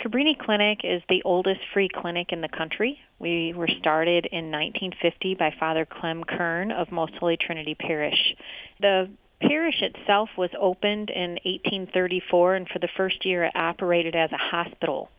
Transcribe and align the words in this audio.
Cabrini 0.00 0.38
Clinic 0.38 0.80
is 0.82 1.02
the 1.10 1.22
oldest 1.24 1.60
free 1.74 1.88
clinic 1.88 2.32
in 2.32 2.40
the 2.40 2.48
country. 2.48 2.98
We 3.18 3.52
were 3.52 3.68
started 3.80 4.24
in 4.32 4.50
1950 4.50 5.34
by 5.34 5.52
Father 5.60 5.84
Clem 5.84 6.24
Kern 6.24 6.72
of 6.72 6.90
Most 6.90 7.12
Holy 7.20 7.36
Trinity 7.36 7.74
Parish. 7.74 8.34
The 8.80 9.10
parish 9.42 9.82
itself 9.82 10.30
was 10.38 10.48
opened 10.58 11.10
in 11.10 11.32
1834 11.44 12.54
and 12.54 12.68
for 12.68 12.78
the 12.78 12.88
first 12.96 13.26
year 13.26 13.44
it 13.44 13.52
operated 13.54 14.16
as 14.16 14.32
a 14.32 14.38
hospital. 14.38 15.10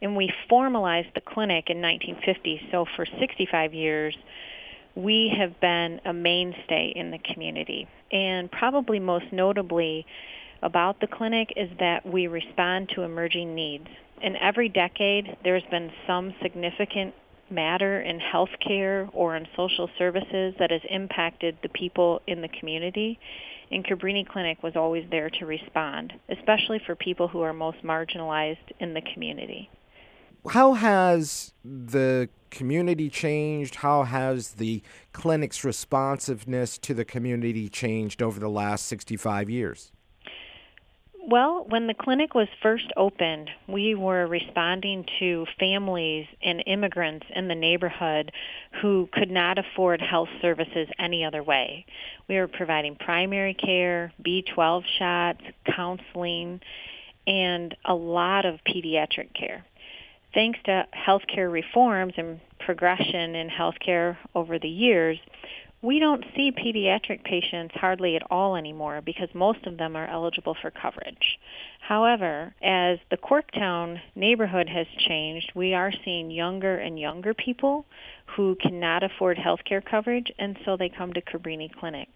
And 0.00 0.16
we 0.16 0.32
formalized 0.48 1.08
the 1.14 1.20
clinic 1.20 1.68
in 1.68 1.82
1950, 1.82 2.68
so 2.72 2.86
for 2.96 3.04
65 3.04 3.74
years 3.74 4.16
we 4.94 5.34
have 5.38 5.60
been 5.60 6.00
a 6.06 6.14
mainstay 6.14 6.94
in 6.96 7.10
the 7.10 7.18
community. 7.18 7.86
And 8.10 8.50
probably 8.50 9.00
most 9.00 9.26
notably 9.32 10.06
about 10.62 10.98
the 11.00 11.08
clinic 11.08 11.52
is 11.56 11.68
that 11.78 12.06
we 12.06 12.26
respond 12.26 12.88
to 12.94 13.02
emerging 13.02 13.54
needs. 13.54 13.88
In 14.24 14.36
every 14.36 14.70
decade, 14.70 15.36
there's 15.44 15.62
been 15.70 15.92
some 16.06 16.32
significant 16.40 17.12
matter 17.50 18.00
in 18.00 18.18
healthcare 18.18 19.10
or 19.12 19.36
in 19.36 19.46
social 19.54 19.90
services 19.98 20.54
that 20.58 20.70
has 20.70 20.80
impacted 20.88 21.58
the 21.62 21.68
people 21.68 22.22
in 22.26 22.40
the 22.40 22.48
community. 22.48 23.18
And 23.70 23.84
Cabrini 23.84 24.26
Clinic 24.26 24.62
was 24.62 24.76
always 24.76 25.04
there 25.10 25.28
to 25.28 25.44
respond, 25.44 26.14
especially 26.30 26.80
for 26.86 26.94
people 26.94 27.28
who 27.28 27.42
are 27.42 27.52
most 27.52 27.82
marginalized 27.82 28.72
in 28.80 28.94
the 28.94 29.02
community. 29.12 29.68
How 30.48 30.72
has 30.72 31.52
the 31.62 32.30
community 32.48 33.10
changed? 33.10 33.74
How 33.74 34.04
has 34.04 34.52
the 34.52 34.82
clinic's 35.12 35.64
responsiveness 35.64 36.78
to 36.78 36.94
the 36.94 37.04
community 37.04 37.68
changed 37.68 38.22
over 38.22 38.40
the 38.40 38.48
last 38.48 38.86
65 38.86 39.50
years? 39.50 39.92
Well, 41.26 41.64
when 41.70 41.86
the 41.86 41.94
clinic 41.94 42.34
was 42.34 42.48
first 42.60 42.92
opened, 42.98 43.48
we 43.66 43.94
were 43.94 44.26
responding 44.26 45.06
to 45.20 45.46
families 45.58 46.26
and 46.42 46.62
immigrants 46.66 47.24
in 47.34 47.48
the 47.48 47.54
neighborhood 47.54 48.30
who 48.82 49.08
could 49.10 49.30
not 49.30 49.56
afford 49.56 50.02
health 50.02 50.28
services 50.42 50.86
any 50.98 51.24
other 51.24 51.42
way. 51.42 51.86
We 52.28 52.36
were 52.36 52.48
providing 52.48 52.96
primary 52.96 53.54
care, 53.54 54.12
B12 54.22 54.82
shots, 54.98 55.40
counseling, 55.74 56.60
and 57.26 57.74
a 57.86 57.94
lot 57.94 58.44
of 58.44 58.60
pediatric 58.68 59.32
care. 59.32 59.64
Thanks 60.34 60.58
to 60.66 60.84
healthcare 60.94 61.50
reforms 61.50 62.12
and 62.18 62.38
progression 62.58 63.34
in 63.34 63.48
healthcare 63.48 64.18
over 64.34 64.58
the 64.58 64.68
years, 64.68 65.18
we 65.84 65.98
don't 65.98 66.24
see 66.34 66.50
pediatric 66.50 67.22
patients 67.24 67.74
hardly 67.74 68.16
at 68.16 68.22
all 68.30 68.56
anymore 68.56 69.02
because 69.04 69.28
most 69.34 69.66
of 69.66 69.76
them 69.76 69.94
are 69.94 70.06
eligible 70.06 70.56
for 70.60 70.70
coverage. 70.70 71.38
However, 71.80 72.54
as 72.62 72.98
the 73.10 73.18
Corktown 73.18 74.00
neighborhood 74.14 74.66
has 74.70 74.86
changed, 75.06 75.52
we 75.54 75.74
are 75.74 75.92
seeing 76.02 76.30
younger 76.30 76.78
and 76.78 76.98
younger 76.98 77.34
people 77.34 77.84
who 78.34 78.56
cannot 78.62 79.02
afford 79.02 79.36
health 79.36 79.60
care 79.68 79.82
coverage, 79.82 80.32
and 80.38 80.56
so 80.64 80.78
they 80.78 80.88
come 80.88 81.12
to 81.12 81.20
Cabrini 81.20 81.70
Clinic. 81.70 82.08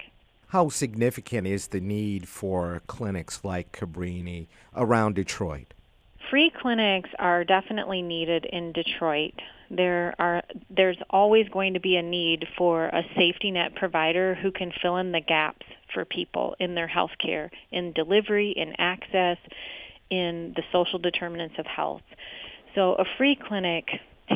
How 0.48 0.70
significant 0.70 1.47
is 1.47 1.66
the 1.66 1.80
need 1.80 2.27
for 2.27 2.80
clinics 2.86 3.44
like 3.44 3.72
Cabrini 3.72 4.47
around 4.75 5.16
Detroit? 5.16 5.75
Free 6.30 6.50
clinics 6.58 7.10
are 7.19 7.44
definitely 7.44 8.00
needed 8.00 8.47
in 8.47 8.72
Detroit. 8.72 9.34
There 9.70 10.14
are 10.19 10.42
there's 10.70 10.97
always 11.11 11.48
going 11.48 11.74
to 11.74 11.80
be 11.80 11.97
a 11.97 12.02
need 12.02 12.47
for 12.56 12.86
a 12.86 13.02
safety 13.16 13.50
net 13.50 13.75
provider 13.75 14.34
who 14.34 14.50
can 14.50 14.72
fill 14.83 14.97
in 14.97 15.12
the 15.12 15.20
gaps 15.20 15.66
for 15.92 16.05
people 16.05 16.56
in 16.58 16.75
their 16.75 16.86
health 16.86 17.10
care, 17.20 17.50
in 17.70 17.92
delivery, 17.92 18.50
in 18.50 18.75
access, 18.78 19.36
in 20.10 20.55
the 20.56 20.62
social 20.72 20.98
determinants 20.98 21.56
of 21.58 21.66
health. 21.66 22.02
So 22.75 22.94
a 22.94 23.05
free 23.16 23.36
clinic 23.36 23.88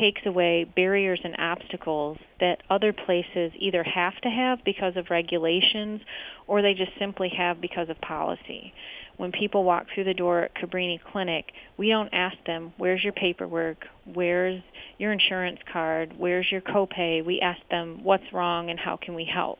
takes 0.03 0.25
away 0.25 0.65
barriers 0.65 1.21
and 1.23 1.33
obstacles 1.39 2.17
that 2.41 2.61
other 2.69 2.91
places 2.91 3.53
either 3.57 3.83
have 3.83 4.19
to 4.21 4.29
have 4.29 4.59
because 4.65 4.97
of 4.97 5.09
regulations 5.09 6.01
or 6.45 6.61
they 6.61 6.73
just 6.73 6.91
simply 6.99 7.29
have 7.29 7.61
because 7.61 7.87
of 7.87 7.99
policy 8.01 8.73
when 9.17 9.31
people 9.31 9.63
walk 9.63 9.87
through 9.93 10.05
the 10.05 10.13
door 10.13 10.41
at 10.41 10.55
Cabrini 10.55 10.99
Clinic, 11.11 11.51
we 11.77 11.89
don't 11.89 12.09
ask 12.13 12.35
them, 12.45 12.73
where's 12.77 13.03
your 13.03 13.13
paperwork? 13.13 13.85
Where's 14.05 14.61
your 14.97 15.11
insurance 15.11 15.59
card? 15.71 16.13
Where's 16.17 16.51
your 16.51 16.61
copay? 16.61 17.23
We 17.23 17.39
ask 17.39 17.59
them, 17.69 18.03
what's 18.03 18.31
wrong 18.33 18.69
and 18.69 18.79
how 18.79 18.97
can 18.97 19.13
we 19.13 19.25
help? 19.25 19.59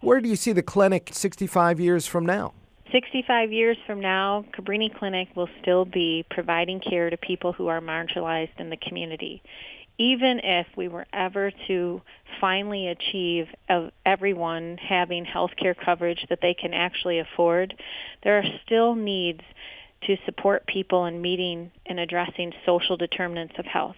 Where 0.00 0.20
do 0.20 0.28
you 0.28 0.36
see 0.36 0.52
the 0.52 0.62
clinic 0.62 1.10
65 1.12 1.80
years 1.80 2.06
from 2.06 2.26
now? 2.26 2.52
65 2.94 3.52
years 3.52 3.76
from 3.86 4.00
now, 4.00 4.44
Cabrini 4.56 4.96
Clinic 4.96 5.28
will 5.34 5.48
still 5.60 5.84
be 5.84 6.24
providing 6.30 6.78
care 6.78 7.10
to 7.10 7.16
people 7.16 7.52
who 7.52 7.66
are 7.66 7.80
marginalized 7.80 8.58
in 8.60 8.70
the 8.70 8.76
community 8.76 9.42
even 9.98 10.40
if 10.42 10.66
we 10.76 10.88
were 10.88 11.06
ever 11.12 11.52
to 11.68 12.02
finally 12.40 12.88
achieve 12.88 13.46
everyone 14.04 14.76
having 14.76 15.24
health 15.24 15.52
care 15.60 15.74
coverage 15.74 16.26
that 16.28 16.40
they 16.42 16.54
can 16.54 16.74
actually 16.74 17.20
afford, 17.20 17.74
there 18.22 18.38
are 18.38 18.44
still 18.66 18.94
needs 18.94 19.40
to 20.02 20.16
support 20.26 20.66
people 20.66 21.06
in 21.06 21.22
meeting 21.22 21.70
and 21.86 22.00
addressing 22.00 22.52
social 22.66 22.96
determinants 22.96 23.54
of 23.58 23.64
health 23.64 23.96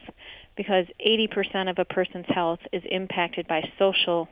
because 0.56 0.86
80% 1.04 1.70
of 1.70 1.78
a 1.78 1.84
person's 1.84 2.26
health 2.28 2.60
is 2.72 2.82
impacted 2.90 3.48
by 3.48 3.62
social 3.78 4.28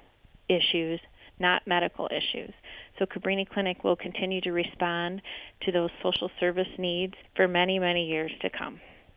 issues, 0.49 1.01
not 1.39 1.67
medical 1.67 2.09
issues. 2.11 2.53
So 2.99 3.07
Cabrini 3.07 3.49
Clinic 3.49 3.83
will 3.83 3.97
continue 3.97 4.41
to 4.43 4.53
respond 4.53 5.21
to 5.63 5.73
those 5.73 5.91
social 6.03 6.31
service 6.39 6.69
needs 6.79 7.15
for 7.35 7.49
many, 7.49 7.79
many 7.79 8.07
years 8.07 8.31
to 8.43 8.51
come. 8.51 8.81